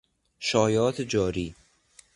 [0.39, 1.55] شایعات جاری